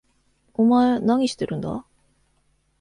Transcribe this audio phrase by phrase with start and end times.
[0.55, 1.85] お前何してるんだ？